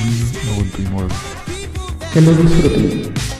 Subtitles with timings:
[0.00, 1.08] 1099.
[2.12, 3.39] Que lo disfruten.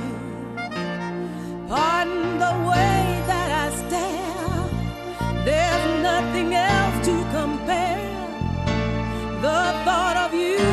[1.71, 5.45] Pardon the way that I stare.
[5.45, 8.11] There's nothing else to compare.
[9.41, 10.70] The thought of you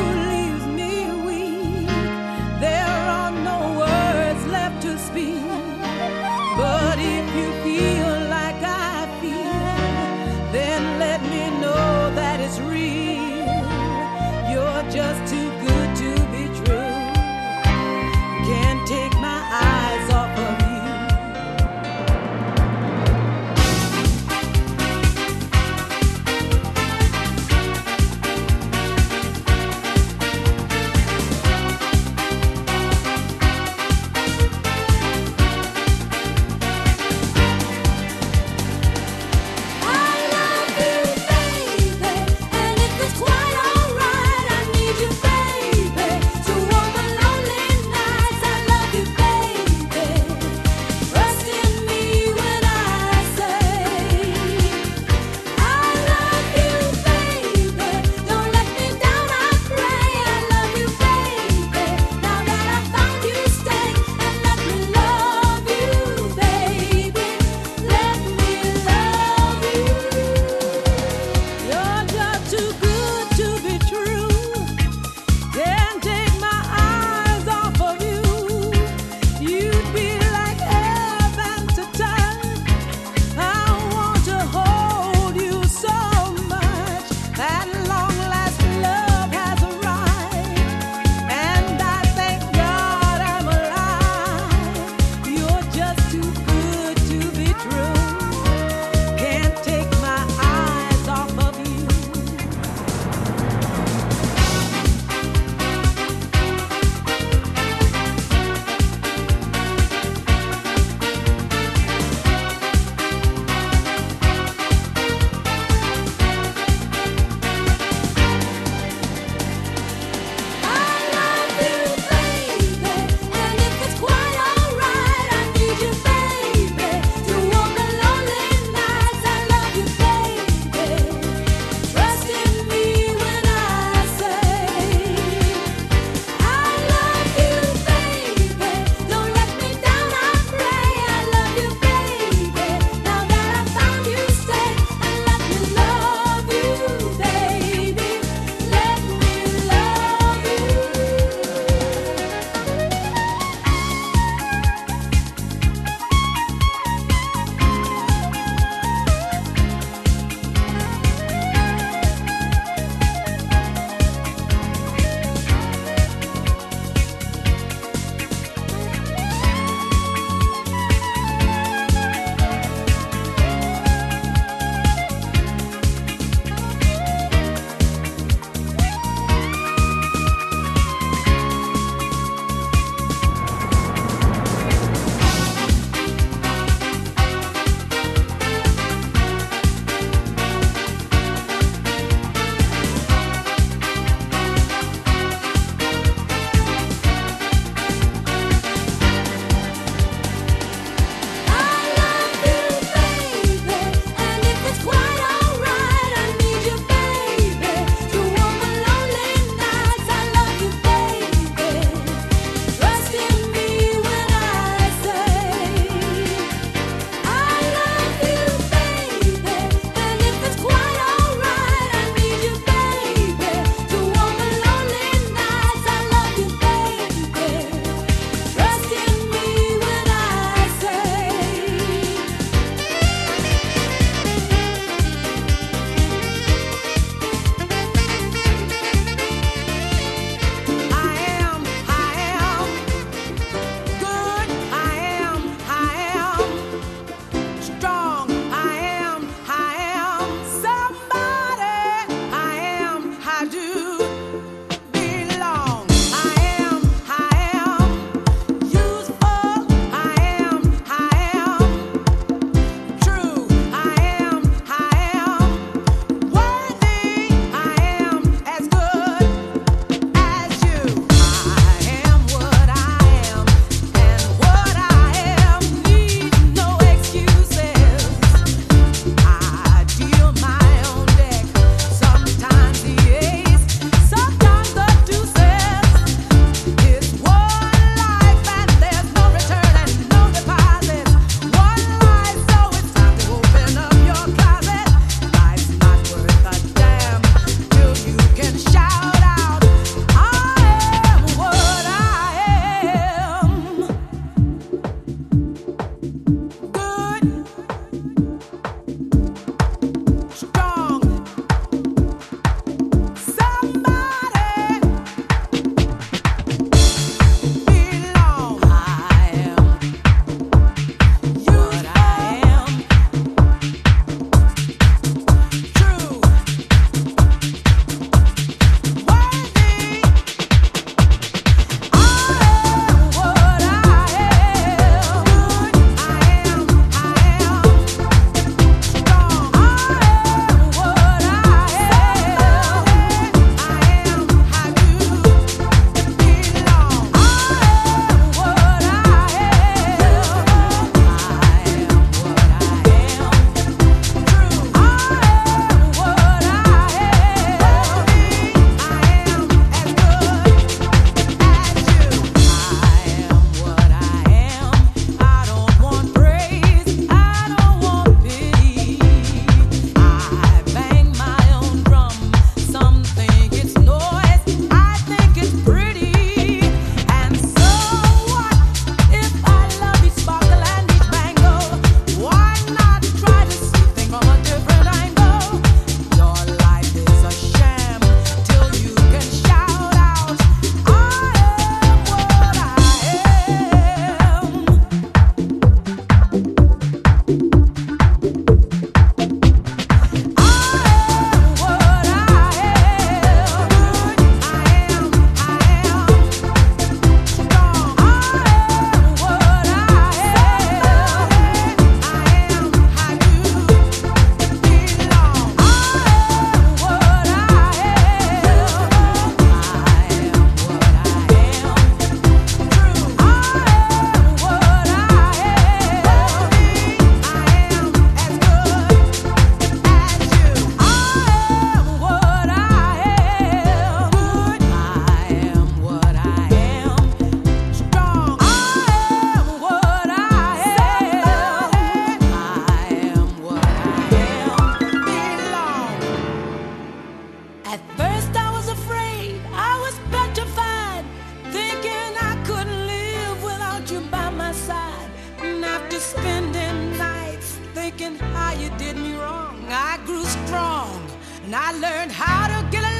[461.51, 462.98] and I learned how to get along.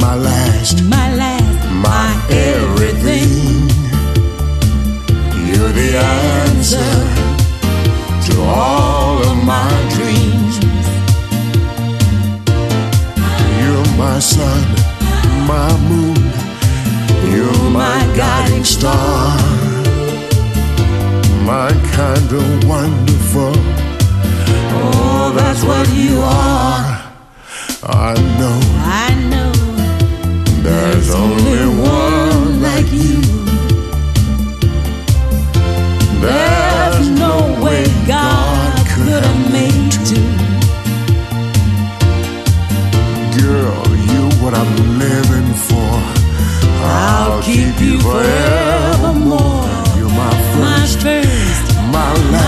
[0.00, 1.14] My last, my
[51.98, 52.47] my life.